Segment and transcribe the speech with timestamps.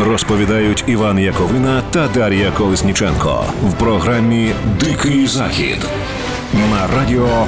[0.00, 5.86] Розповідають Іван Яковина та Дар'я Колесніченко в програмі Дикий Захід
[6.70, 7.46] на радіо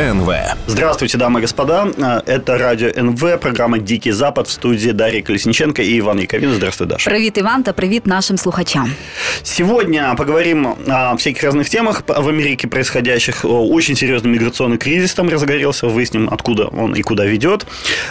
[0.00, 0.28] НВ.
[0.66, 1.88] Здравствуйте, дамы и господа.
[2.26, 6.52] Это радио НВ, программа «Дикий Запад» в студии Дарья Колесниченко и Иван Яковин.
[6.52, 7.10] Здравствуй, Даша.
[7.10, 8.90] Привіт, Іван, та привіт нашим слухачам.
[9.42, 13.44] Сегодня поговорим о всяких разных темах в Америке происходящих.
[13.44, 15.86] Очень серьезный миграционный кризис там разгорелся.
[15.86, 17.66] Выясним, откуда он и куда ведет.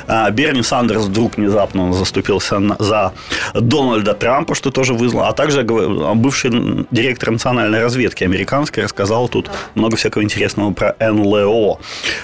[0.08, 3.12] А, Берни Сандерс вдруг внезапно заступился на- за
[3.54, 5.28] Дональда Трампа, что тоже вызвало.
[5.28, 6.52] А также говор- бывший
[6.92, 11.76] директор национальной разведки американской рассказал тут много всякого интересного про НЛО.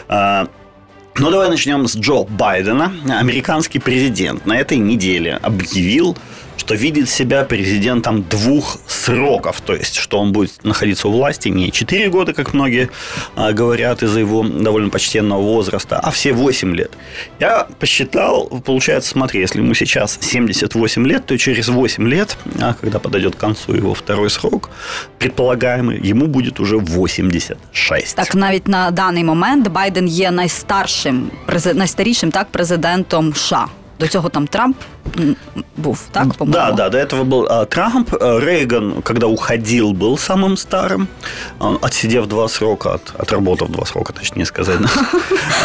[0.08, 0.48] А,
[1.18, 2.92] ну, давай начнем с Джо Байдена.
[3.08, 6.16] Американский президент на этой неделе объявил,
[6.65, 9.61] что видит себя президентом двух сроков.
[9.61, 12.89] То есть, что он будет находиться у власти не 4 года, как многие
[13.35, 16.91] а, говорят из-за его довольно почтенного возраста, а все 8 лет.
[17.39, 22.99] Я посчитал, получается, смотри, если ему сейчас 78 лет, то через 8 лет, а, когда
[22.99, 24.69] подойдет к концу его второй срок,
[25.19, 28.15] предполагаемый, ему будет уже 86.
[28.15, 33.67] Так, навіть на даний момент Байден є найстаршим, прези- найстарішим так, президентом США.
[33.99, 34.77] До цього там Трамп
[35.19, 35.35] м,
[35.77, 36.27] був, так?
[36.27, 36.75] Да, По-моєму?
[36.75, 38.13] да, до этого был а, Трамп.
[38.21, 41.05] А, Рейган, когда уходил, был самым старым,
[41.59, 44.79] а, отсидев два срока, от, отработав два срока, точнее сказать.
[44.81, 44.89] да.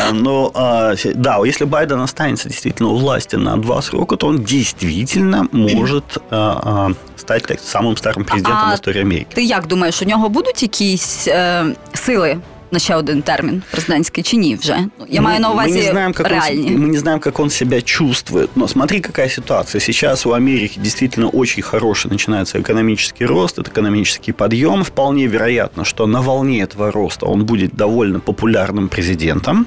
[0.08, 4.26] А, Но, а, се- да, если Байден останется действительно у власти на два срока, то
[4.26, 9.26] он действительно может а, а, стать так, самым старым президентом А в истории Америки.
[9.34, 12.38] Ти як думаєш, у нього будуть якісь е, сили
[12.70, 14.76] на ще один термін президентський чи ні вже?
[14.98, 16.70] Ну, Я маю на Мы увазі не знаем, как он, реальні.
[16.70, 18.56] мы не знаем, как он себя чувствует.
[18.56, 19.80] Но смотри, какая ситуация.
[19.80, 24.82] Сейчас у Америки действительно очень хороший начинается экономический рост, это экономический подъем.
[24.84, 29.66] Вполне вероятно, что на волне этого роста он будет довольно популярным президентом.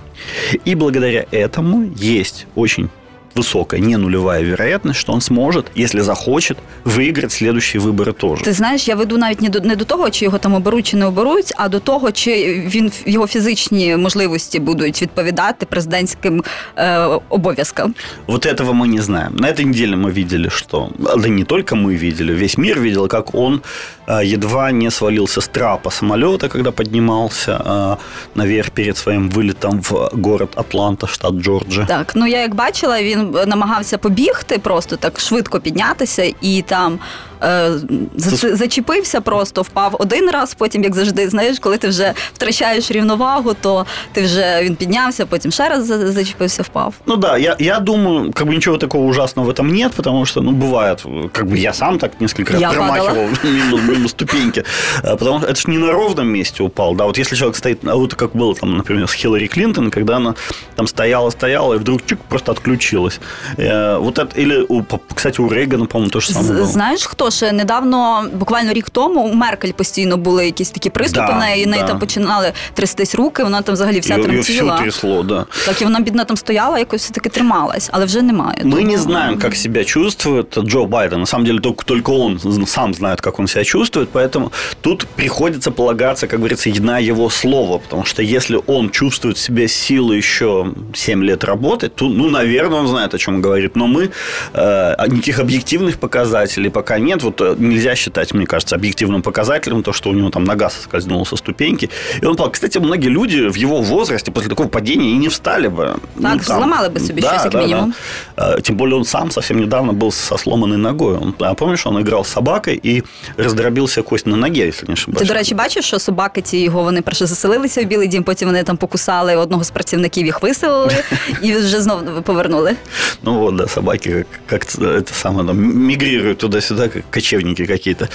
[0.67, 2.89] И благодаря этому есть очень
[3.35, 8.43] высокая, не нулевая вероятность, что он сможет, если захочет, выиграть следующие выборы тоже.
[8.43, 10.97] Ти знаєш, я веду навіть не до не до того, чи його там оберуть чи
[10.97, 16.43] не оберуть, а до того, чи він його фізичні можливості будуть відповідати президентським
[16.77, 16.97] е,
[17.29, 17.95] обов'язкам.
[18.27, 19.35] Вот этого мы не знаем.
[19.35, 20.89] На этой неделе мы видели, что...
[21.17, 23.61] Да не только мы видели, весь мир видел, как он
[24.07, 27.95] э, едва не свалился с трапа самолета, когда поднимался э,
[28.35, 31.85] наверх перед своим вылетом в город Атланта, штат Джорджия.
[31.85, 36.99] Так, ну я як бачила, він намагався побігти, просто так швидко піднятися і там.
[37.43, 37.69] е,
[38.17, 43.53] зац- Зачепився просто, впав один раз, потім, як завжди, знаєш, коли ти вже втрачаєш рівновагу,
[43.61, 46.93] то ти вже він піднявся, потім ще раз за- зачепився, впав.
[47.05, 50.41] Ну да, я, я думаю, как бы ничего такого ужасного в этом нет, потому что,
[50.41, 54.63] ну, бывает, как бы я сам так несколько раз Я промахивал мимо, мимо ступеньки,
[55.03, 57.87] А, потому что это же не на ровном месте упал, да, вот если человек стоит,
[57.87, 60.33] а вот как было там, например, с Хиллари Клинтон, когда она
[60.75, 63.19] там стояла, стояла, и вдруг чик, просто отключилась.
[63.57, 64.83] Э, Вот это, или, у,
[65.15, 66.65] кстати, у Рейгана, по-моему, то же самое З- было.
[66.65, 71.33] Знаєш, хто ще недавно, буквально рік тому, у Меркель постійно були якісь такі приступи, Да,
[71.35, 71.87] в неї, в неї да.
[71.89, 74.77] там починали трястись руки, вона там взагалі вся Ее, всю тремтіла.
[74.77, 75.45] трясло, да.
[75.65, 78.61] Так і вона бідна там стояла, якось все-таки трималась, але вже немає.
[78.63, 81.19] Мы Тому- не знаем, как себя чувствует Джо Байден.
[81.19, 84.09] На самом деле, только, только он з- сам знает, как он себя чувствует.
[84.13, 87.77] Поэтому тут приходится полагаться, как говорится, на его слово.
[87.77, 92.79] Потому что если он чувствует в себе силы еще 7 лет работать, то, ну, наверное,
[92.79, 93.75] он знает, о чем говорит.
[93.75, 94.09] Но мы
[94.53, 97.12] э, никаких объективных показателей пока нет.
[97.13, 101.25] Вот э, нельзя считать, мне кажется, объективным показателем то, что у него там нога соскользнула
[101.25, 101.89] со ступеньки.
[102.21, 102.51] И он, пал.
[102.51, 105.99] кстати, многие люди в его возрасте после такого падения и не встали бы.
[106.15, 107.93] Ну, Так, сломали бы себе щось, як мінімум.
[108.37, 111.15] Э, Тем более он сам совсем недавно был со сломанной ногой.
[111.15, 113.03] Он, а помнишь, он играл с собакой и
[113.37, 115.19] раздробился кость на ноге, если не ошибаюсь.
[115.19, 118.47] Ти, до речі, бачиш, що собаки ці його вони перше заселилися в Білий дім, потім
[118.47, 120.95] вони там покусали одного з працівників, їх виселили
[121.41, 122.75] і вже знову повернули.
[123.23, 128.09] Ну вот, да, собаки как, как это самое, там, мигрируют туда-сюда, как кочевники какие-то.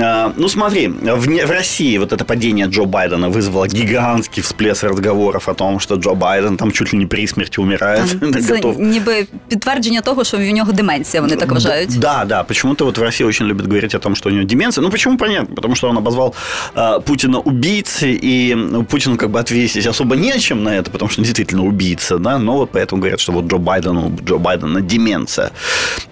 [0.00, 4.84] А, ну смотри, в, не- в России вот это падение Джо Байдена вызвало гигантский всплеск
[4.84, 8.20] разговоров о том, что Джо Байден там чуть ли не при смерти умирает.
[8.20, 11.98] Там, це готов ніби підтвердження того, що в нього деменція, вони так вважають.
[11.98, 12.42] Да, да.
[12.44, 14.82] Почему-то вот в России очень любят говорить о том, что у него деменция.
[14.84, 15.54] Ну, почему понятно?
[15.54, 16.34] Потому что он обозвал
[16.74, 21.20] э, Путина убийцей, и ну, Путину как бы ответить особо нечем на это, потому что
[21.20, 22.38] он действительно убийца, да.
[22.38, 25.50] Но вот поэтому говорят, что вот Джо Байдену, Джо Байдена деменция.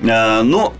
[0.03, 0.73] Э, но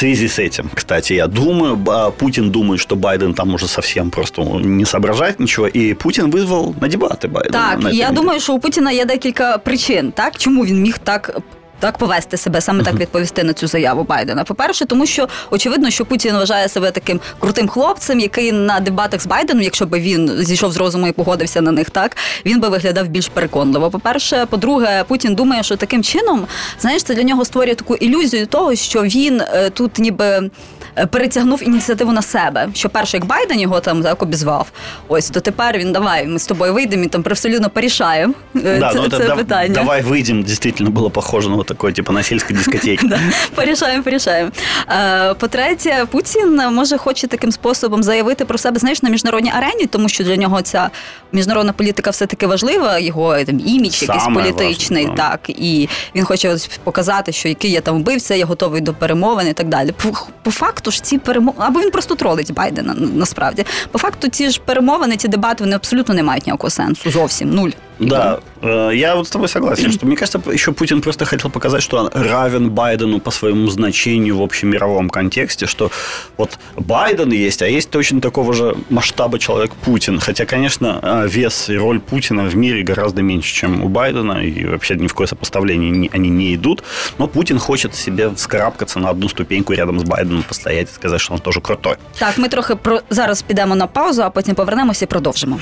[0.00, 4.42] связи с этим, кстати, я думаю, а, Путин думает, что Байден там уже совсем просто
[4.42, 7.70] не соображает ничего, и Путин вызвал на дебаты Байдена.
[7.70, 10.82] Так, на і я этой думаю, що у Путіна є декілька причин, так чому він
[10.82, 11.40] міг так.
[11.80, 14.44] Так повести себе, саме так відповісти на цю заяву Байдена.
[14.44, 19.26] По-перше, тому що очевидно, що Путін вважає себе таким крутим хлопцем, який на дебатах з
[19.26, 22.16] Байденом, якщо б він зійшов з розуму і погодився на них, так
[22.46, 23.90] він би виглядав більш переконливо.
[23.90, 26.46] По-перше, по-друге, Путін думає, що таким чином,
[26.80, 30.50] знаєш, це для нього створює таку ілюзію того, що він е, тут ніби
[30.96, 32.68] е, перетягнув ініціативу на себе.
[32.74, 34.66] Що перше, як Байден його там так обізвав,
[35.08, 38.92] ось то тепер він давай, ми з тобою вийдемо і там абсолютно порішаємо е, Да,
[38.92, 39.74] це, ну это це да- питання.
[39.74, 43.07] давай выйдем, действительно было похоже на вот такое, типа на сельской дискотеке.
[43.11, 43.19] Да,
[43.55, 44.51] порішаємо, порішаємо.
[44.89, 50.09] Е, По-третє, Путін може хоче таким способом заявити про себе, знаєш, на міжнародній арені, тому
[50.09, 50.89] що для нього ця
[51.31, 57.49] міжнародна політика все-таки важлива, його там імідж якийсь політичний, так і він хоче показати, що
[57.49, 59.91] який я там вбивця, я готовий до перемовин і так далі.
[59.91, 60.09] По,
[60.43, 63.65] по факту ж ці перемовини, або він просто тролить Байдена насправді.
[63.91, 67.11] По факту, ці ж перемовини, ці дебати, вони абсолютно не мають ніякого сенсу.
[67.11, 67.69] Зовсім нуль.
[68.00, 71.82] Да, э, я вот с тобой согласен, что мне кажется, еще Путин просто хотел показать,
[71.82, 75.90] что он равен Байдену по своему значению в общемировом контексте, что
[76.36, 80.20] вот Байден есть, а есть точно такого же масштаба человек Путин.
[80.20, 84.66] Хотя, конечно, э, вес и роль Путина в мире гораздо меньше, чем у Байдена, и
[84.66, 86.82] вообще ни в какое сопоставление не- они не идут.
[87.18, 91.34] Но Путин хочет себе вскарабкаться на одну ступеньку рядом с Байденом, постоять и сказать, что
[91.34, 91.96] он тоже крутой.
[92.18, 95.60] Так, ми трохи про зараз підемо на паузу, а потім повернемося і продовжимо.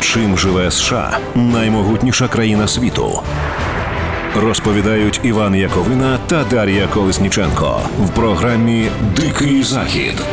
[0.00, 3.21] Чим живе США Наймогутніша країна світу?
[4.35, 10.23] Розповідають Іван Яковина та Дар'я Колесніченко в програмі Дикий Захід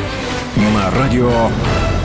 [0.57, 1.51] на радіо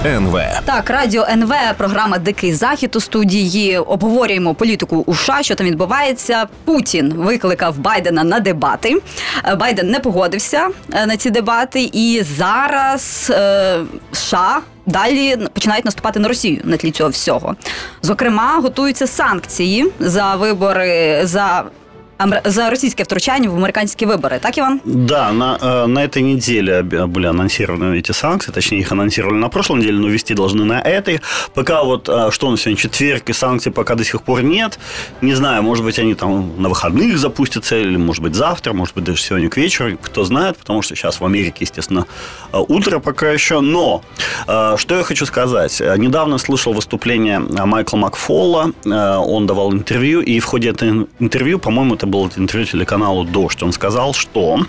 [0.06, 0.40] НВ.
[0.66, 3.78] Так, радіо НВ, програма Дикий Захід у студії.
[3.78, 6.46] Обговорюємо політику у США, що там відбувається.
[6.66, 9.02] Путін викликав Байдена на дебати.
[9.46, 13.78] Е, Байден не погодився е, на ці дебати, і зараз е,
[14.12, 14.60] США.
[14.86, 17.56] Далі починають наступати на Росію на тлі цього всього.
[18.02, 21.64] Зокрема, готуються санкції за вибори за
[22.45, 24.39] за російське втручання в американські вибори.
[24.43, 24.81] Так, Іван?
[24.85, 29.49] Да, на, э, на этой неделе об- были анонсированы эти санкции, точнее, их анонсировали на
[29.49, 31.21] прошлой неделе, но вести должны на этой.
[31.55, 34.79] Пока вот, э, что на сегодня, четверг, и санкций пока до сих пор нет.
[35.23, 39.05] Не знаю, может быть, они там на выходных запустятся, или, может быть, завтра, может быть,
[39.05, 42.05] даже сегодня к вечеру, кто знает, потому что сейчас в Америке, естественно,
[42.53, 43.61] э, утро пока еще.
[43.61, 44.03] Но,
[44.49, 45.81] э, что я хочу сказать.
[45.81, 51.07] Э, Недавно слышал выступление э, Майкла Макфола, Э, он давал интервью, и в ходе этого
[51.21, 54.60] интервью, по-моему, это было интервью телеканалу «Дождь», он сказал, что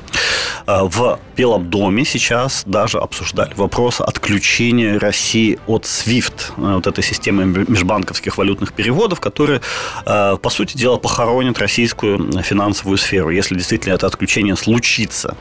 [0.66, 7.04] э, в Белом доме сейчас даже обсуждали вопрос отключения России от SWIFT, э, вот этой
[7.04, 9.60] системы межбанковских валютных переводов, которая,
[10.04, 15.36] э, по сути дела, похоронит российскую финансовую сферу, если действительно это отключение случится.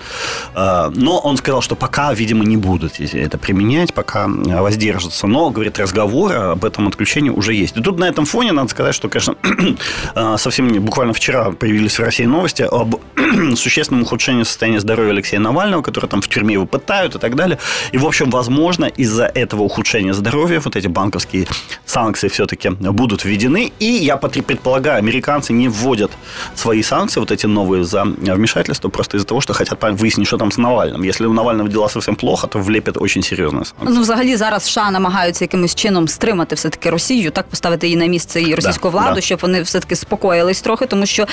[0.53, 5.27] Но он сказал, что пока, видимо, не будут это применять, пока воздержатся.
[5.27, 7.77] Но, говорит, разговоры об этом отключении уже есть.
[7.77, 9.35] И тут на этом фоне надо сказать, что, конечно,
[10.37, 11.51] совсем буквально вчера
[11.84, 12.94] появились в России новости об
[13.56, 17.58] существенном ухудшении состояния здоровья Алексея Навального, который там в тюрьме его пытают и так далее.
[17.94, 21.46] И, в общем, возможно, из-за этого ухудшения здоровья вот эти банковские
[21.86, 23.72] санкции все-таки будут введены.
[23.78, 26.10] И я пот- предполагаю, американцы не вводят
[26.54, 30.36] свои санкции, вот эти новые за вмешательство, просто из-за того, что хотят понять- выяснить, что
[30.38, 31.02] там с Навальным.
[31.08, 33.88] Если у Навального дела совсем плохо, то влепят очень серьезные санкции.
[33.94, 38.06] Ну, взагалі, зараз США намагаються якимось чином стримати все таки Росію, так поставити її на
[38.06, 39.20] місце і російську Да, владу, да.
[39.20, 41.26] щоб вони все таки спокоїлись трохи, тому що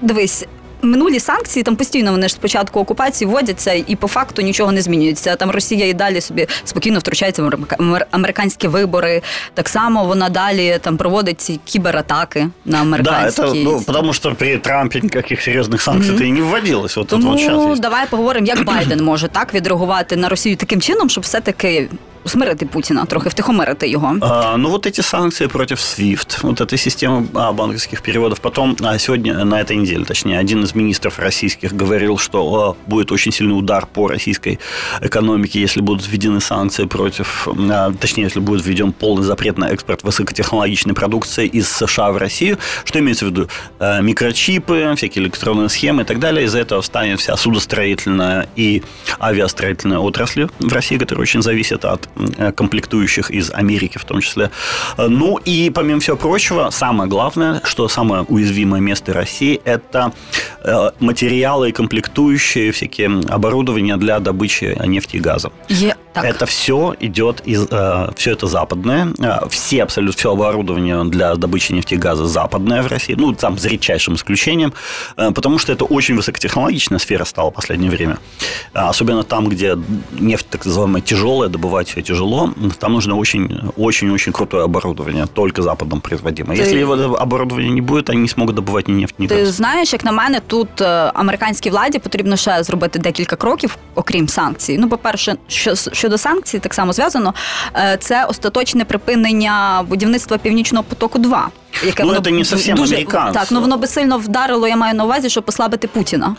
[0.00, 0.44] дивись.
[0.82, 5.36] Минулі санкції там постійно вони ж спочатку окупації вводяться, і по факту нічого не змінюється.
[5.36, 9.22] Там Росія і далі собі спокійно втручається в америка- американські вибори.
[9.54, 13.42] Так само вона далі там проводить ці кібератаки на Да, американські.
[13.42, 16.96] это ну, потому что при Трампе никаких серьезных санкций-то и не вводилось.
[16.96, 21.10] Вот Тому вот сейчас давай поговоримо, як Байден може так відреагувати на Росію таким чином,
[21.10, 21.88] щоб все таки
[22.24, 24.16] усмирити Путіна, трохи втихомирити його.
[24.20, 28.40] А, ну, вот эти санкции против SWIFT, вот этой системы а, банковских переводов.
[28.40, 33.12] Потом, а, сегодня, на этой неделе, точнее, один из министров российских говорил, что а, будет
[33.12, 34.58] очень сильный удар по российской
[35.00, 40.02] экономике, если будут введены санкции против, а, точнее, если будет введен полный запрет на экспорт
[40.04, 42.58] высокотехнологичной продукции из США в Россию.
[42.84, 43.48] Что имеется в виду?
[43.78, 46.44] А, микрочипы, всякие электронные схемы и так далее.
[46.44, 48.82] Из-за этого станет вся судостроительная и
[49.20, 52.07] авиастроительная отрасли в России, которые очень зависят от
[52.56, 54.50] комплектующих из Америки в том числе.
[54.98, 60.12] Э, Ну и помимо всего прочего, самое главное, что самое уязвимое место России, это
[60.64, 65.50] э, материалы и комплектующие, всякие оборудования для добычи нефти и газа.
[65.68, 66.25] Є Так.
[66.25, 71.73] Это все идет из, э, все это западное, Э, все абсолютно все оборудование для добычи
[71.73, 74.73] нефти и газа западное в России, ну там за редчайшим исключением,
[75.17, 78.17] э, потому что это очень высокотехнологичная сфера стала в последнее время,
[78.73, 79.75] А особенно там, где
[80.19, 85.61] нефть так называемая тяжелая, добывать ее тяжело, там нужно очень очень очень крутое оборудование, только
[85.63, 86.57] западом производимое.
[86.57, 89.53] Ти- Если его оборудования не будет, они не смогут добывать ни нефть, ни Ти газ.
[89.53, 94.77] знаєш, як на мене, тут е, американській владі потрібно ще зробити декілька кроків, окрім санкцій.
[94.77, 97.33] Ну, по-перше, що щодо санкцій, так само зв'язано,
[97.75, 101.49] е, це остаточне припинення будівництва північного потоку 2
[101.85, 103.39] Яке Ну, воно це не зовсім дуже американське.
[103.39, 104.67] так, ну воно би сильно вдарило.
[104.67, 106.35] Я маю на увазі, щоб послабити Путіна.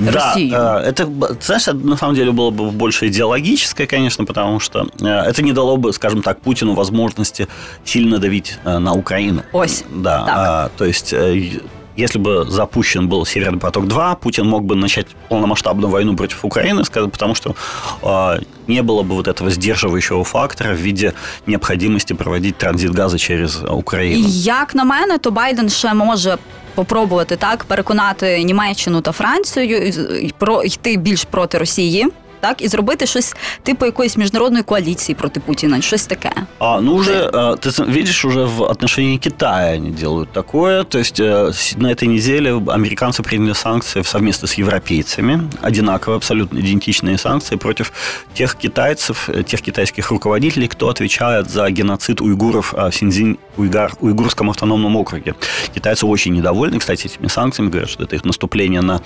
[0.00, 0.52] Да, Россию.
[0.56, 4.86] э, это, б- знаешь, это на самом деле было бы больше идеологическое, конечно, потому что
[5.00, 7.46] э, это не дало бы, скажем так, Путину возможности
[7.84, 9.42] сильно давить э, на Украину.
[9.52, 9.84] Ось.
[9.94, 10.34] Да, Так.
[10.38, 11.60] а, то есть э, й-
[11.96, 17.08] если бы запущен был Северный поток-2, Путин мог бы начать полномасштабную войну против Украины, ска-
[17.08, 17.54] потому что
[18.02, 21.12] э, не было бы вот этого сдерживающего фактора в виде
[21.46, 24.28] необходимости проводить транзит газа через э, Украину.
[24.28, 26.36] І як на мене, то Байден ще може.
[26.74, 32.06] Попробувати так переконати Німеччину та Францію і- і про йти більш проти Росії,
[32.42, 36.32] так і зробити щось типу якоїсь міжнародної коаліції проти Путіна, щось таке.
[36.58, 40.84] А, ну, уже, э, ты с- видишь, уже в отношении Китая они делают такое.
[40.84, 46.58] То есть э, с- на этой неделе американцы приняли санкции совместно с европейцами, одинаковые, абсолютно
[46.60, 47.92] идентичные санкции против
[48.34, 53.92] тех китайцев, э, тех китайских руководителей, кто отвечает за геноцид уйгуров а, в Синьцзинь, уйгар,
[54.00, 55.34] уйгурском автономном округе.
[55.74, 59.00] Китайцы очень недовольны, кстати, этими санкциями, говорят, что это их наступление на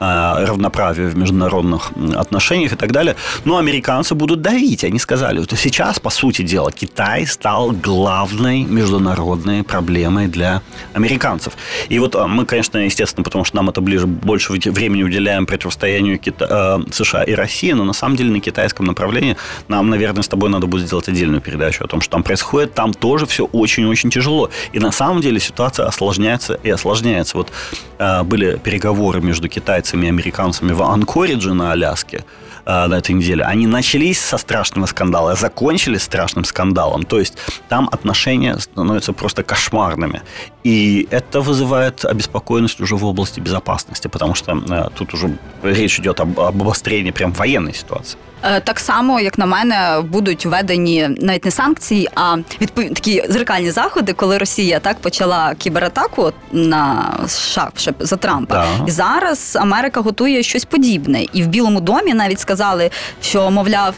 [0.00, 3.15] а, равноправие в международных м, отношениях и так далее.
[3.45, 4.83] Но американцы будут давить.
[4.83, 10.61] Они сказали, что сейчас, по сути дела, Китай стал главной международной проблемой для
[10.93, 11.53] американцев.
[11.89, 16.17] И вот а, мы, конечно, естественно, потому что нам это ближе, больше времени уделяем противостоянию
[16.17, 19.35] Кита- э, США и России, но на самом деле на китайском направлении
[19.67, 22.73] нам, наверное, с тобой надо будет сделать отдельную передачу о том, что там происходит.
[22.73, 24.49] Там тоже все очень-очень тяжело.
[24.71, 27.37] И на самом деле ситуация осложняется и осложняется.
[27.37, 27.51] Вот
[27.99, 32.23] э, были переговоры между китайцами и американцами в Анкоридже на Аляске
[32.69, 33.43] э, на этой неделе.
[33.43, 37.03] Они начались со страшного скандала, закончились страшным скандалом.
[37.03, 37.37] То есть
[37.69, 40.21] там отношения становятся просто кошмарными.
[40.63, 46.19] И это вызывает обеспокоенность уже в области безопасности, потому что э, тут уже речь идет
[46.19, 48.17] об обострении прям военной ситуации.
[48.43, 52.83] Е, Так само, як на мене, будуть введені навіть не санкції, а відпов...
[52.85, 58.55] такі зеркальні заходи, коли Росія так почала кібератаку на США ще за Трампа.
[58.55, 58.85] Да.
[58.87, 61.25] І зараз Америка готує щось подібне.
[61.33, 62.89] І в Білому домі навіть сказали,
[63.21, 63.95] що мовляв,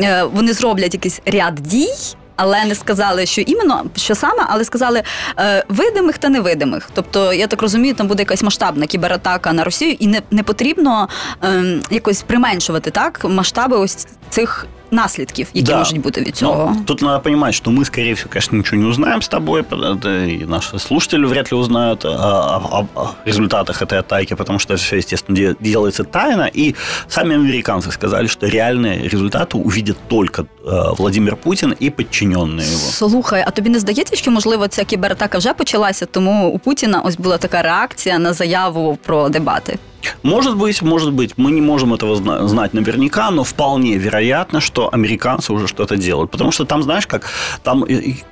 [0.00, 2.16] е, вони зроблять якийсь ряд дій.
[2.40, 5.02] Але не сказали, що іменно що саме, але сказали
[5.38, 6.90] е, видимих та невидимих.
[6.94, 11.08] Тобто, я так розумію, там буде якась масштабна кібератака на Росію, і не, не потрібно
[11.44, 15.77] е, якось применшувати так масштаби ось цих наслідків, які Да.
[15.77, 16.73] можуть бути від цього.
[16.75, 19.63] Но тут надо понимать, что мы, скорее всего, конечно, ничего не узнаем с тобой,
[20.01, 24.59] да и наши слушатели вряд ли узнают о, о- о- о результатах этой атаки, потому
[24.59, 26.47] что все, естественно, де- делается тайно.
[26.57, 26.75] И
[27.07, 32.91] сами американцы сказали, что реальные результаты увидят только э, Владимир Путин и подчиненные его.
[32.91, 37.17] Слухай, а тобі не здається, що можливо ця кібератака вже почалася, тому у Путіна ось
[37.17, 39.77] була така реакція на заяву про дебати.
[40.22, 44.92] Может быть, может быть, мы не можем этого зна- знать наверняка, но вполне вероятно, что
[44.92, 46.30] американцы уже что-то делают.
[46.30, 47.30] Потому что там, знаешь, как
[47.62, 47.84] там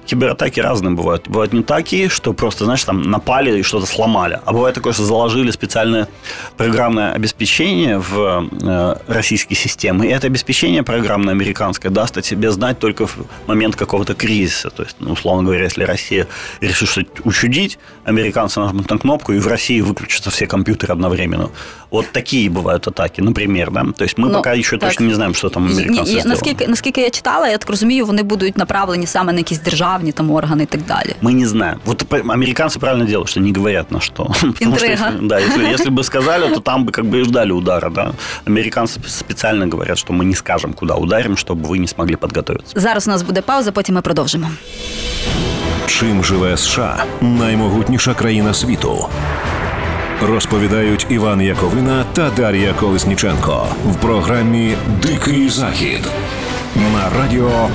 [0.06, 1.28] кибератаки разные бывают.
[1.28, 4.40] Бывают не такие, что просто, знаешь, там напали и что-то сломали.
[4.44, 6.08] А бывает такое, что заложили специальное
[6.56, 10.06] программное обеспечение в э, российские системы.
[10.06, 13.16] И это обеспечение программное американское даст о себе знать только в
[13.46, 14.70] момент какого-то кризиса.
[14.70, 16.26] То есть, ну, условно говоря, если Россия
[16.60, 21.50] решит что-то учудить, американцы нажмут на кнопку, и в России выключатся все компьютеры одновременно.
[21.91, 23.85] Вот такие бывают атаки, например, да.
[23.97, 24.89] То есть мы Ну, пока еще так.
[24.89, 26.29] точно не знаем, что там І- американцы і, сделали.
[26.29, 30.31] наскільки, наскільки я читала, я так розумію, вони будуть направлені саме на якісь державні там
[30.31, 31.15] органи і так далі.
[31.23, 31.77] Мы не знаем.
[31.85, 34.23] Вот по- американцы правильно делают, что не говорят на что.
[34.23, 34.93] Потому что Интрига.
[35.09, 38.11] если- да, если, если бы сказали, то там бы как бы и ждали удара, да.
[38.45, 42.79] Американцы специально говорят, что мы не скажем, куда ударим, чтобы вы не смогли подготовиться.
[42.79, 44.47] Зараз у нас буде пауза, потім ми продовжимо.
[45.87, 49.07] Чим живе США наймогутніша країна світу?
[50.21, 56.07] Розповідають Іван Яковина та Дар'я Колесніченко в програмі Дикий Захід
[56.75, 57.69] на радіо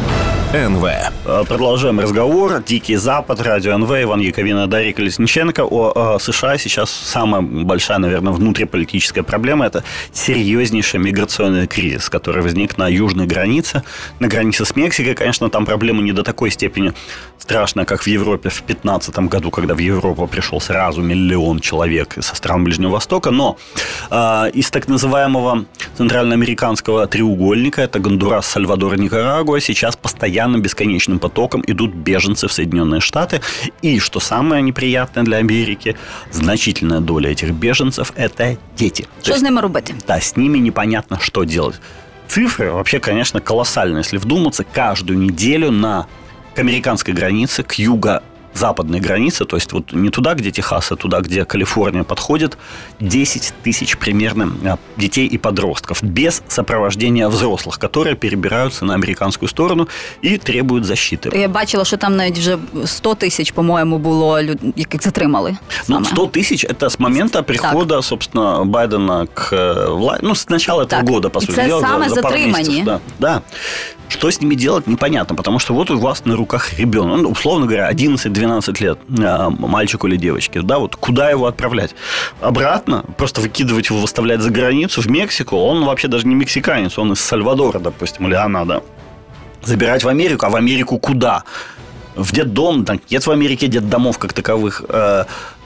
[0.54, 0.84] НВ.
[0.84, 2.62] Э, Продолжаем разговор.
[2.62, 5.64] Дикий Запад, Радио НВ, Иван Яковина, Дарья Колесниченко.
[5.64, 12.78] О э, США сейчас самая большая, наверное, внутриполитическая проблема– это серьезнейший миграционный кризис, который возник
[12.78, 13.84] на южной границе,
[14.20, 15.16] на границе с Мексикой.
[15.16, 16.92] Конечно, там проблема не до такой степени
[17.38, 22.36] страшная, как в Европе в 2015 году, когда в Европу пришел сразу миллион человек со
[22.36, 23.32] стран Ближнего Востока.
[23.32, 23.58] Но
[24.10, 25.64] э, из так называемого
[25.98, 33.42] центральноамериканского треугольника, это Гондурас, Сальвадор Никарагуа, сейчас постоянно бесконечным потоком идут беженцы в Соединенные Штаты.
[33.82, 35.96] И, что самое неприятное для Америки,
[36.32, 39.02] значительная доля этих беженцев– это дети.
[39.04, 39.94] То Що з есть, ними робити?
[40.08, 41.80] да, с ними непонятно, что делать.
[42.28, 43.98] Цифры вообще, конечно, колоссальные.
[44.04, 46.06] Если вдуматься, каждую неделю на
[46.56, 47.74] к американской границе, к
[48.54, 52.58] юго-западной границе, то есть вот не туда, где Техас, а туда, где Калифорния подходит,
[53.00, 59.88] 10 тысяч примерно а, детей и подростков без сопровождения взрослых, которые перебираются на американскую сторону
[60.22, 61.38] и требуют защиты.
[61.38, 65.58] Я бачила, що там навіть вже 100 тисяч, по-моєму, було люд, яких затримали.
[65.88, 66.06] Ну, саме.
[66.06, 70.26] 100 тысяч это с момента прихода, собственно, Байдена к э, власти.
[70.26, 71.10] Ну, с начала этого Так.
[71.10, 72.58] года, по сути это дела, за, за пару затримание.
[72.58, 72.86] месяцев.
[72.86, 73.42] Да, да.
[74.10, 77.66] Что с ними делать, непонятно, потому что вот у вас на руках ребенок, ну, условно
[77.66, 78.41] говоря, 11-12
[78.80, 81.96] лет а, мальчику или девочке, да, вот куда его отправлять?
[82.42, 87.14] Обратно, просто выкидывать его, выставлять за границу, в Мексику, он вообще даже не мексиканец, он
[87.14, 88.82] из Сальвадора, допустим, или она, да.
[89.64, 91.44] Забирать в Америку, а в Америку куда?
[92.16, 94.84] в детдом, так, нет в Америке детдомов как таковых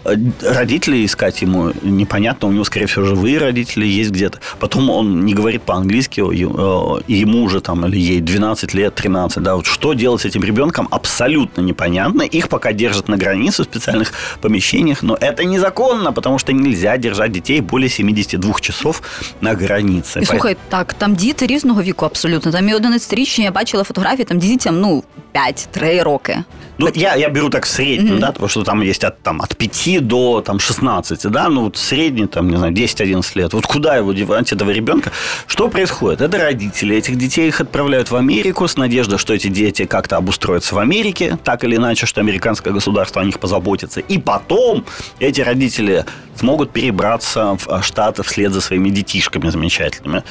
[0.04, 4.38] Э, э, Родителей искать ему непонятно, у него, скорее всего, живые родители есть где-то.
[4.59, 8.94] Потом он не говорит по-английски, е- э, и ему уже там или ей 12 лет,
[8.94, 12.23] 13, да, вот что делать с этим ребенком абсолютно непонятно.
[12.23, 17.32] Их пока держат на границе в специальных помещениях, но это незаконно, потому что нельзя держать
[17.32, 19.02] детей более 72 часов
[19.40, 20.20] на границе.
[20.20, 22.52] І слухай, так, там діти різного віку абсолютно.
[22.52, 25.04] Там і 11-річні, я бачила фотографії, там дітям, ну,
[25.35, 26.38] 5-3 роки.
[26.77, 29.55] Ну, я, я беру так в среднем, да, потому что там есть от, там, от
[29.55, 33.53] 5 до там, 16, да, ну, вот средний, там, не знаю, 10-11 лет.
[33.53, 35.12] Вот куда его девать, этого ребенка?
[35.48, 36.22] Что происходит?
[36.22, 40.75] Это родители этих детей, их отправляют в Америку с надеждой, что эти дети как-то обустроятся
[40.75, 44.01] в Америке, так или иначе, что американское государство о них позаботится.
[44.01, 44.86] И потом
[45.20, 46.05] эти родители
[46.36, 50.24] смогут перебраться в а, Штаты вслед за своими детишками замечательными.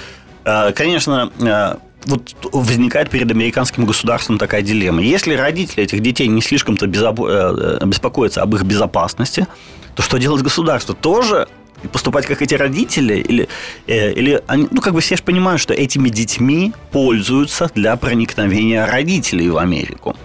[0.45, 5.03] Э, Конечно, э, вот возникает перед американским государством такая дилемма.
[5.03, 9.47] Если родители этих детей не слишком-то безобо- э, э, беспокоятся об их безопасности,
[9.95, 10.95] то что делать государство?
[10.95, 11.49] Тоже
[11.93, 13.15] поступать как эти родители?
[13.15, 13.49] Или,
[13.87, 18.87] э, или они, ну, как бы все же понимают, что этими детьми пользуются для проникновения
[18.87, 20.17] родителей в Америку.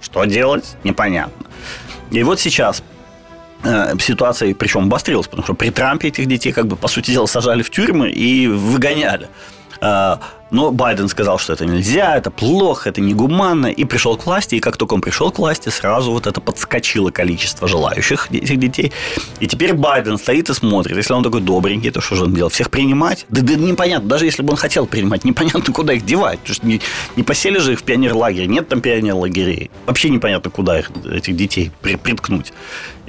[0.00, 0.76] Что делать?
[0.84, 1.46] Непонятно.
[2.10, 2.82] И вот сейчас
[4.00, 7.62] ситуация, причем обострилась, потому что при Трампе этих детей, как бы, по сути дела, сажали
[7.62, 9.28] в тюрьмы и выгоняли.
[10.49, 14.55] Э, Но Байден сказал, что это нельзя, это плохо, это негуманно, и пришел к власти,
[14.55, 18.91] и как только он пришел к власти, сразу вот это подскочило количество желающих этих детей.
[19.41, 22.53] И теперь Байден стоит и смотрит, если он такой добренький, то что же он делает?
[22.53, 23.25] Всех принимать?
[23.29, 26.39] Да, да непонятно, даже если бы он хотел принимать, непонятно, куда их девать.
[26.39, 26.79] Потому что не,
[27.17, 29.69] не посели же их в пионерлагере, нет там пионерлагерей.
[29.87, 32.53] Вообще непонятно, куда их, этих детей при- приткнуть.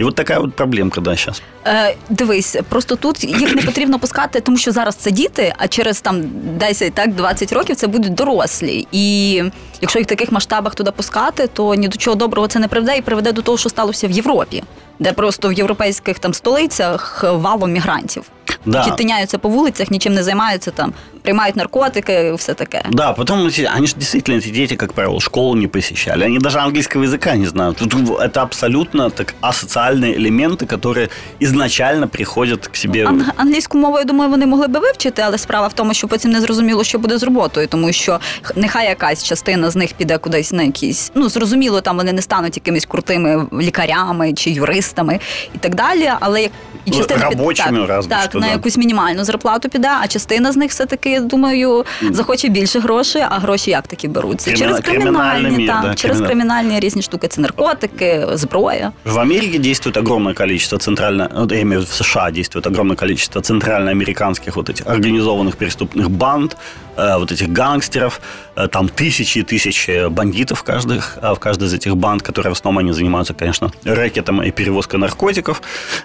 [0.00, 1.42] И вот такая вот проблемка, да, сейчас.
[1.66, 6.00] Е, дивись, просто тут їх не потрібно пускати, тому що зараз це діти, а через
[6.00, 6.22] там
[6.58, 8.87] 10, так, 20 років це будуть дорослі.
[8.91, 9.33] І
[9.81, 12.97] якщо їх в таких масштабах туди пускати, то ні до чого доброго це не приведе
[12.97, 14.63] і приведе до того, що сталося в Європі,
[14.99, 18.23] де просто в європейських там столицях валом мігрантів
[18.66, 18.78] Да.
[18.78, 22.82] Які тиняються по вулицях, нічим не займаються, там приймають наркотики, все таке.
[22.90, 26.24] Да, потом эти- они же действительно, эти дети, как правило, школу не посещали.
[26.24, 27.76] Они даже английского языка не знают.
[27.76, 31.08] Тут это абсолютно так асоциальные элементы, которые
[31.42, 33.04] изначально приходят к себе.
[33.06, 36.30] Ан- англійську мову, я думаю, вони могли би вивчити, але справа в тому, що потім
[36.30, 40.18] не зрозуміло, що буде з роботою, тому що х- нехай якась частина з них піде
[40.18, 41.12] кудись на якісь.
[41.14, 45.18] Ну зрозуміло, там вони не стануть якимись крутими лікарями чи юристами
[45.54, 46.10] і так далі.
[46.20, 46.50] Але як
[46.84, 48.46] і Ну, частина під- робочими так, разве так що, на да.
[48.52, 53.22] якусь мінімальну зарплату піде, а частина з них все таки, думаю, захоче більше грошей.
[53.30, 54.50] А гроші як такі беруться?
[54.50, 57.28] Криміна- Через кримінальні, кримінальний, так, да, через кримінал- кримінальні різні штуки.
[57.28, 58.92] Це наркотики, зброя.
[59.04, 62.96] В Америке действует огромное количество центрально, вот я имею в виду в США действует огромное
[62.96, 66.56] количество центральноамериканских вот этих организованных преступных банд,
[66.96, 68.20] э, вот этих гангстеров,
[68.58, 72.50] Э, там тысячи и тысячи бандитов в, каждых, э, в каждой из этих банд, которые
[72.54, 75.60] в основном они занимаются, конечно, рэкетом и перевозкой наркотиков.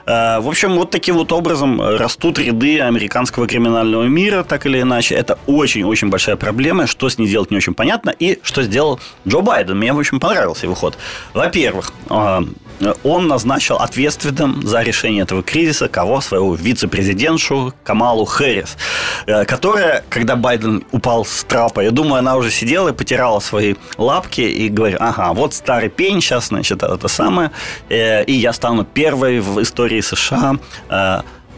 [0.06, 4.81] Э, В общем, вот таким вот образом э, растут ряды американского криминального мира, так или
[4.81, 5.15] иначе.
[5.15, 6.87] Это очень-очень большая проблема.
[6.87, 8.11] Что с ней делать не очень понятно.
[8.11, 9.79] И что сделал Джо Байден.
[9.79, 10.99] Мне, в общем, понравился его ход.
[11.35, 12.41] Во-первых, э,
[12.81, 16.21] э, он назначил ответственным за решение этого кризиса кого?
[16.21, 18.77] Своего вице-президентшу Камалу Хэрис,
[19.27, 23.75] э, которая, когда Байден упал с трапа, я думаю, она уже сидела и потирала свои
[23.99, 27.51] лапки и говорит, ага, вот старый пень, сейчас, значит, это самое,
[27.89, 30.57] э, и я стану первой в истории США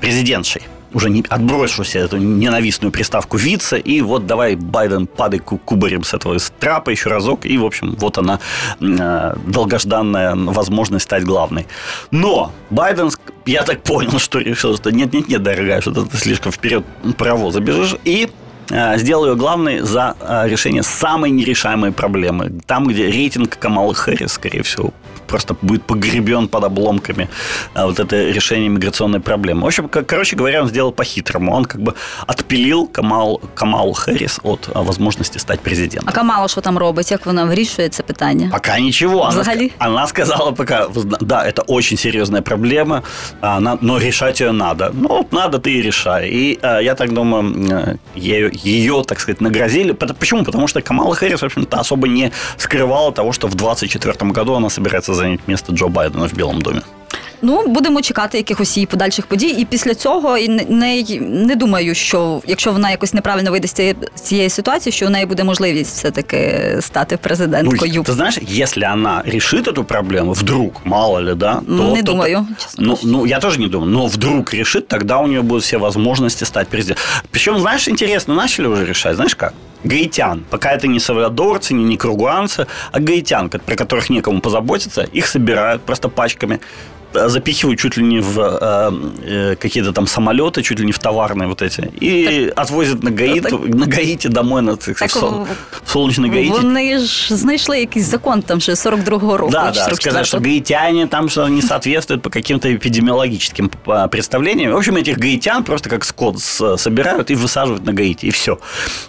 [0.00, 6.14] президентшей уже не отбросившуюся эту ненавистную приставку вице, и вот давай, Байден, падай кубарем с
[6.14, 8.40] этого трапа еще разок, и, в общем, вот она,
[8.80, 11.66] э, долгожданная возможность стать главной.
[12.10, 13.10] Но Байден,
[13.46, 16.84] я так понял, что решил, что нет-нет-нет, дорогая, что ты слишком вперед
[17.16, 18.28] паровоза бежишь, и
[18.70, 22.60] э, сделал ее главной за э, решение самой нерешаемой проблемы.
[22.66, 24.92] Там, где рейтинг Камалы Хэрис, скорее всего,
[25.27, 27.27] просто будет погребен под обломками
[27.73, 29.61] а, вот это решение миграционной проблемы.
[29.61, 31.53] В общем, как, короче говоря, он сделал по-хитрому.
[31.53, 31.93] Он как бы
[32.27, 36.09] отпилил Камал, Камалу Хэрис от а, возможности стать президентом.
[36.09, 37.11] А Камала що там робить?
[37.11, 38.49] Як вона вирішує це питання?
[38.51, 39.21] Пока ничего.
[39.21, 39.71] Она, Взагалі?
[39.79, 40.87] она сказала пока,
[41.21, 43.01] да, это очень серьезная проблема,
[43.41, 44.91] она, но решать ее надо.
[44.93, 46.29] Ну, вот надо, ты и решай.
[46.29, 49.93] И а, я так думаю, ее, ее, так сказать, нагрозили.
[49.93, 50.43] Почему?
[50.43, 54.69] Потому что Камала Хэрис, в общем-то, особо не скрывала того, что в 2024 году она
[54.69, 56.81] собирается зайняти місце Джо Байдена в Білому домі.
[57.41, 59.47] Ну, будемо чекати якихось її подальших подій.
[59.47, 63.71] І після цього і не, не, не думаю, що якщо вона якось неправильно вийде з
[63.71, 67.93] цієї, цієї ситуації, що у неї буде можливість все-таки стати президенткою.
[67.95, 71.93] Ну, ти знаєш, якщо вона рішить цю проблему, вдруг, мало ли, да, то...
[71.93, 75.27] Не то, думаю, честно ну, ну, я тоже не думаю, но вдруг решит, тогда у
[75.27, 77.03] нее будут все возможности стать президентом.
[77.31, 79.53] Причем, знаешь, интересно, начали уже решать, знаешь как?
[79.83, 80.45] гаитян.
[80.49, 86.09] Пока это не савадорцы, не никругуанцы, а гаитян, про которых некому позаботиться, их собирают просто
[86.09, 86.59] пачками
[87.13, 88.91] запихивают чуть ли не в э,
[89.25, 93.11] э, какие-то там самолеты, чуть ли не в товарные вот эти, и так, отвозят на
[93.11, 95.47] Гаїт, так, на Гаїті домой на цих так, сол,
[95.85, 96.51] солнечний Гаїті.
[96.51, 99.51] Вони ж знайшли якийсь закон там ще 42-го року.
[99.51, 103.71] Да, да, сказать, что гаитяне там что не соответствуют по каким-то эпидемиологическим
[104.09, 104.73] представлениям.
[104.73, 108.57] В общем, этих гаитян просто как скот собирают и высаживают на Гаити, и все.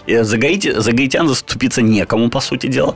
[0.07, 2.95] И за, Гаити, за гаитян заступиться некому, по сути дела.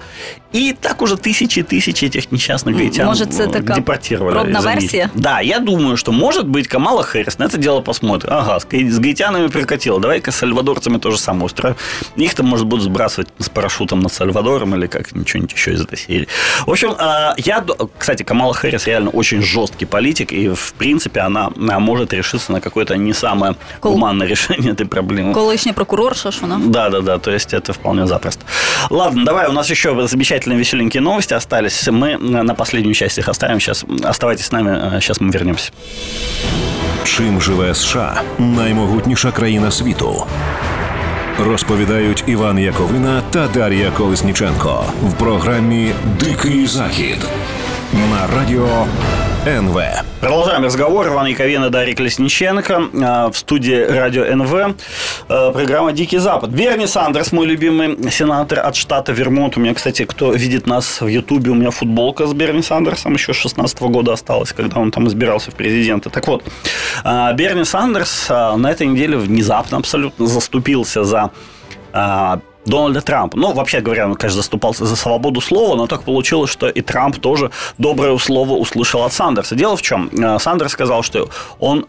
[0.53, 4.35] И так уже тысячи и тысячи этих несчастных гаитян Может, это депортировали.
[4.35, 8.32] Пробна версия да, я думаю, что может быть Камала Хэрис на это дело посмотрит.
[8.32, 10.00] Ага, с, гаитянами прикатила.
[10.00, 11.76] Давай-ка с сальвадорцами тоже самое устроим.
[12.16, 15.98] Их там, может, будут сбрасывать с парашютом над Сальвадором или как ничего-нибудь еще из этой
[15.98, 16.28] серии.
[16.66, 17.63] В общем, а, я,
[17.98, 22.96] кстати, Камала Хэрис реально очень жесткий политик, и, в принципе, она может решиться на какое-то
[22.98, 23.94] не самое Кол...
[23.94, 25.34] гуманное решение этой проблемы.
[25.34, 26.60] Колышняя прокурорша, что она?
[26.66, 28.46] Да, да, да, то есть это вполне запросто.
[28.89, 31.88] Ладно, давай, у нас еще замечательные веселенькие новости остались.
[31.88, 33.86] Мы на последнюю часть их оставим сейчас.
[34.04, 35.72] Оставайтесь с нами Зараз ми вернемся.
[37.04, 40.26] Чим живе США наймогутніша країна світу?
[41.39, 47.17] Розповідають Іван Яковина та Дар'я Колесніченко в програмі Дикий Захід
[47.93, 48.86] на радіо
[49.48, 49.82] НВ.
[50.24, 51.08] Продолжаем разговор.
[51.08, 52.84] Иван Яковина, Дарья Колесниченко.
[53.04, 54.78] А, в студии радио НВ.
[55.28, 56.50] А, программа «Дикий Запад».
[56.50, 59.58] Берни Сандерс, мой любимый сенатор от штата Вермонт.
[59.58, 63.34] У меня, кстати, кто видит нас в Ютубе, у меня футболка с Берни Сандерсом еще
[63.34, 66.10] с 16 года осталась, когда он там избирался в президенты.
[66.10, 66.46] Так вот,
[67.04, 71.32] а, Берни Сандерс на этой неделе внезапно абсолютно заступился за
[72.65, 73.38] Дональда Трампа.
[73.38, 77.19] Ну, вообще говоря, он, конечно, заступался за свободу слова, но так получилось, что и Трамп
[77.19, 79.56] тоже доброе слово услышал от Сандерса.
[79.56, 80.10] Дело в чем?
[80.13, 81.86] Э, Сандерс сказал, что он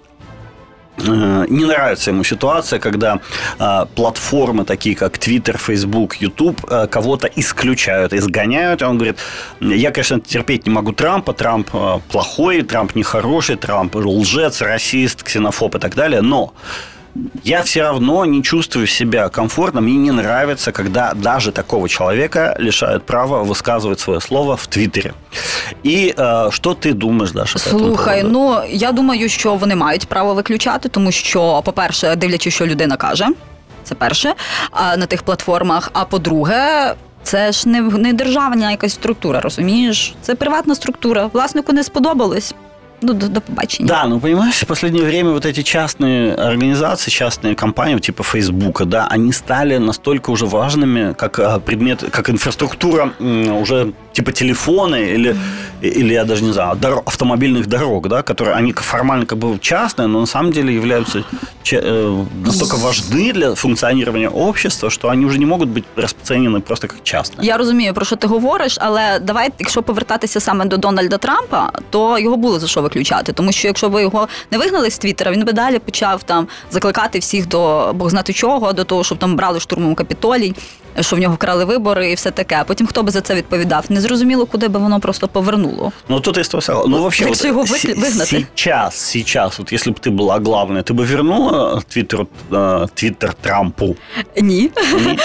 [0.99, 3.21] э, не нравится ему ситуация, когда
[3.59, 8.83] э, платформы такие как Twitter, Facebook, YouTube э, кого-то исключают, изгоняют.
[8.83, 9.19] И он говорит,
[9.61, 15.77] я, конечно, терпеть не могу Трампа, Трамп э, плохой, Трамп нехороший, Трамп лжец, расист, ксенофоб
[15.77, 16.53] и так далее, но
[17.45, 19.81] я все равно не чувствую себя комфортно.
[19.81, 25.13] Мне не нравится, когда даже такого человека лишают права высказывать свое слово в Твиттере.
[25.83, 27.59] І е, що ти думаєш, Даша?
[27.59, 32.97] Слухай, ну я думаю, що вони мають право виключати, тому що, по-перше, дивлячись, що людина
[32.97, 33.29] каже,
[33.85, 34.35] це перше,
[34.73, 35.91] на тих платформах.
[35.93, 40.15] А по-друге, це ж не не державна якась структура, розумієш?
[40.23, 41.31] Це приватна структура.
[41.33, 42.55] Власнику не сподобалось.
[43.07, 43.89] Ну, до, до побачення.
[43.89, 49.07] Да, ну понимаешь, в последнее время вот эти частные организации, частные компании, типа Фейсбука, да,
[49.11, 53.11] они стали настолько уже важными, как а, предмет, как инфраструктура
[53.61, 55.37] уже типа телефоны или,
[55.84, 60.08] или я даже не знаю, дор- автомобильных дорог, да, которые они формально как бы частные,
[60.08, 61.24] но на самом деле являются
[61.74, 66.96] э, настолько важны для функціонування общества, що вони вже не можуть бути розцінені просто як
[67.04, 67.48] частні.
[67.48, 72.20] Я розумію, про що ти говориш, але давай, якщо повертатися саме до Дональда Трампа, то
[72.20, 73.34] його було за що виключати.
[73.34, 77.20] Тому що якщо ви його не вигнали з Твіттера, він би далі почав там закликати
[77.20, 80.56] всіх до Бог знати чого, до того, щоб там брали штурмом капітолій.
[81.02, 82.56] що в нього вкрали вибори і все таке.
[82.60, 83.86] А потім хто би за це відповідав?
[83.90, 85.92] Незрозуміло, куди би воно просто повернуло.
[86.10, 88.26] Ну, тут есть того Ну, вообще, Так вот что его се- вы- выгнать?
[88.26, 93.96] сейчас, сейчас, вот если бы ты была главная, ты бы вернула твиттер, э, твиттер Трампу?
[94.42, 94.72] Ні.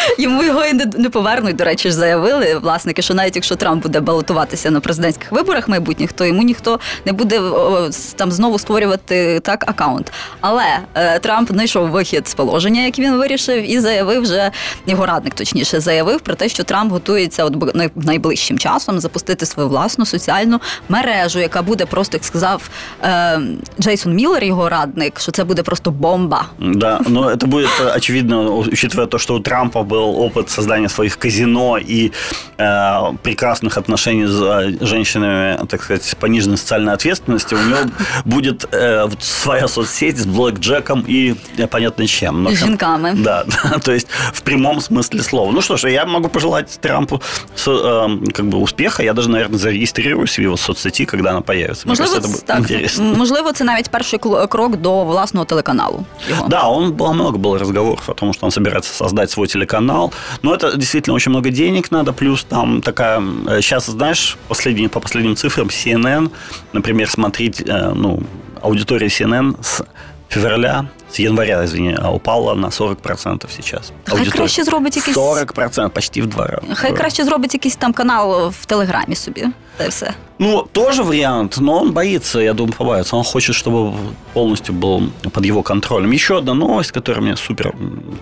[0.19, 1.57] Йому його і не, не повернуть.
[1.57, 6.13] До речі, ж заявили власники, що навіть якщо Трамп буде балотуватися на президентських виборах майбутніх,
[6.13, 10.13] то йому ніхто не буде о, с- там знову створювати так акаунт.
[10.41, 14.51] Але е, Трамп знайшов вихід з положення, як він вирішив, і заявив вже
[14.87, 19.47] його радник, точніше, заявив про те, що Трамп готується от б- най- найближчим часом запустити
[19.47, 22.69] свою власну соціальну мережу, яка буде просто, як сказав
[23.03, 23.41] е,
[23.81, 26.45] Джейсон Міллер, його радник, що це буде просто бомба.
[26.59, 31.17] Да, но это будет э, очевидно, учитывая то, что у Трампа был опыт создания своих
[31.17, 32.11] казино и
[32.59, 37.79] э, прекрасных отношений с э, женщинами, так сказать, с пониженной социальной ответственностью, у него
[38.25, 42.43] будет э, вот своя соцсеть с блэкджеком и э, понятно чем.
[42.43, 43.13] Но И с жінками.
[43.17, 45.48] Да, да, то есть в прямом смысле слова.
[45.52, 47.22] Ну что ж, я могу пожелать Трампу
[47.56, 49.04] со- э, как бы успеха.
[49.04, 51.84] Я даже, наверное, зарегистрируюсь в его соцсети, когда она появится.
[51.88, 53.14] Мне Можливо, кажется, это це- будет так, интересно.
[53.18, 56.06] Можливо, це навіть перший крок до власного телеканалу.
[56.30, 56.48] Його.
[56.48, 60.12] Да, он было много было разговоров о том, что он собирается создать свой телеканал.
[60.44, 62.14] Но это действительно очень много денег надо.
[62.14, 63.24] Плюс там такая...
[63.62, 66.30] Сейчас, знаешь, последние, по последним цифрам CNN,
[66.74, 68.20] например, смотреть, э, ну,
[68.62, 69.84] аудитория CNN с
[70.30, 73.92] февраля, з января, извини, упала на 40% сейчас.
[74.06, 76.76] Хай краще зробить якийсь- 40%, почти в два раза.
[76.76, 79.46] Хай краще зробить якийсь там канал в Телеграмі собі.
[79.78, 80.14] Та все.
[80.40, 83.18] Ну, тоже вариант, но он боится, я думаю, побоится.
[83.18, 83.94] Он хочет, чтобы
[84.34, 86.12] полностью был под его контролем.
[86.12, 87.76] Еще одна новость, которая мне супер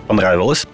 [0.08, 0.66] понравилась.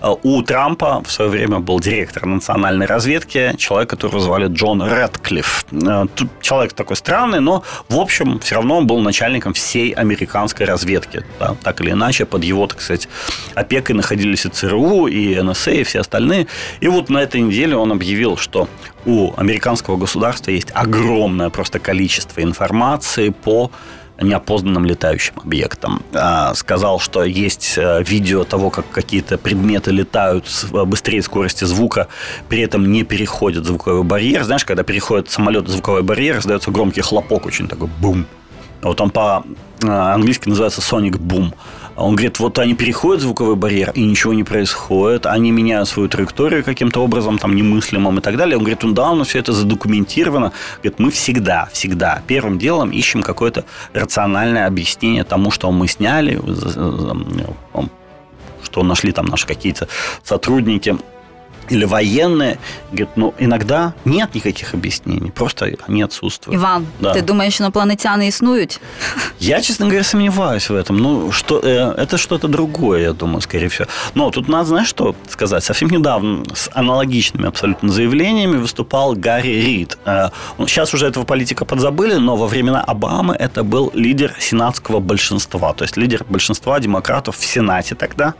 [0.00, 5.64] А, У Трампа в свое время был директор национальной разведки, человек, которого звали Джон Рэдклифф.
[5.88, 6.06] А,
[6.40, 11.24] Человек такой странный, но, в общем, все равно он был начальником всей американской разведки.
[11.40, 13.08] да, так или иначе, под его, так сказать,
[13.56, 16.46] опекой находились и ЦРУ, и НСА, и все остальные.
[16.78, 18.68] И вот на этой неделе он объявил, что
[19.04, 20.91] у американского государства есть огромное
[21.50, 23.70] просто количество информации по
[24.20, 26.02] неопознанным летающим объектам.
[26.12, 32.08] А, Сказал, что есть э, видео того, как какие-то предметы летают э, быстрее скорости звука,
[32.48, 34.44] при этом не переходят звуковой барьер.
[34.44, 38.26] Знаешь, когда переходит самолет звуковой барьер, раздается громкий хлопок, очень такой бум.
[38.82, 41.54] Вот он по-английски называется Sonic Boom.
[41.96, 45.26] Он говорит, вот они переходят звуковой барьер, и ничего не происходит.
[45.26, 48.56] Они меняют свою траекторию каким-то образом, там, немыслимым и так далее.
[48.56, 50.52] Он говорит, ну да, у нас все это задокументировано.
[50.82, 56.40] Говорит, мы всегда, всегда первым делом ищем какое-то рациональное объяснение тому, что мы сняли,
[58.62, 59.88] что нашли там наши какие-то
[60.24, 60.96] сотрудники
[61.69, 62.57] или военные,
[62.91, 66.61] говорит, ну, иногда нет никаких объяснений, просто они отсутствуют.
[66.61, 67.13] Іван, Да.
[67.13, 68.79] ти думаєш, що інопланетяни існують?
[69.39, 70.91] Я, честно говоря, сомневаюсь в этом.
[70.91, 73.89] Ну, что, э, это что-то другое, я думаю, скорее всего.
[74.15, 75.63] Но тут надо, знаешь, что сказать?
[75.63, 79.97] Совсем недавно с аналогичными абсолютно заявлениями выступал Гарри Рид.
[80.05, 84.99] Э, ну, сейчас уже этого политика подзабыли, но во времена Обамы это был лидер сенатского
[84.99, 88.33] большинства, то есть лидер большинства демократов в Сенате тогда.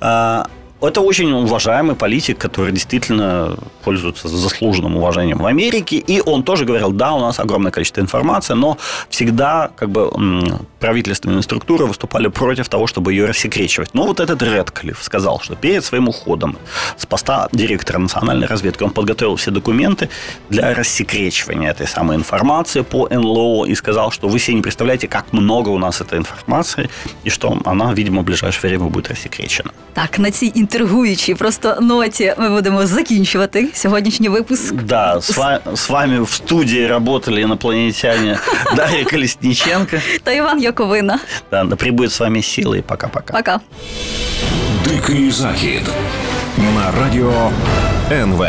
[0.00, 0.44] Э,
[0.81, 5.97] это очень уважаемый политик, который действительно пользуется заслуженным уважением в Америке.
[5.97, 8.77] И он тоже говорил, да, у нас огромное количество информации, но
[9.09, 10.11] всегда как бы
[10.79, 13.93] правительственные структуры выступали против того, чтобы ее рассекречивать.
[13.93, 16.57] Но вот этот Редклифф сказал, что перед своим уходом
[16.97, 20.09] с поста директора национальной разведки он подготовил все документы
[20.49, 25.33] для рассекречивания этой самой информации по НЛО и сказал, что вы себе не представляете, как
[25.33, 26.89] много у нас этой информации,
[27.23, 29.71] и что она, видимо, в ближайшее время будет рассекречена.
[29.93, 34.73] Так, на цій інтригуючій просто ноті ми будемо закінчувати сьогоднішній випуск.
[34.73, 38.39] Да, с вами, с вами в студии работали инопланетяне
[38.75, 39.97] Дарья Колесниченко.
[40.23, 41.19] Та Іван Яковина.
[41.51, 43.33] Да, да прибудет с вами силы пока-пока.
[43.33, 43.59] Пока.
[44.87, 45.81] Дикий захід
[46.57, 47.51] на радіо
[48.11, 48.45] НВ.